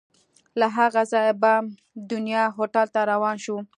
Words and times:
له 0.59 0.67
هغه 0.77 1.01
ځایه 1.13 1.33
بام 1.41 1.65
دنیا 2.11 2.43
هوټل 2.57 2.87
ته 2.93 3.01
روان 3.11 3.35
شوو. 3.43 3.61